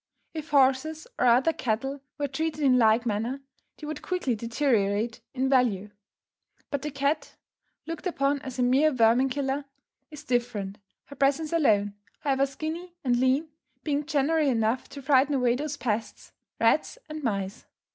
[0.33, 3.39] If horses or other cattle were treated in like manner,
[3.77, 5.91] they would quickly deteriorate in value;
[6.71, 7.35] but the cat,
[7.85, 9.65] looked upon as a mere vermin killer,
[10.09, 13.49] is different, her presence alone, however skinny and lean,
[13.83, 17.67] being generally enough to frighten away those pests, rats and mice.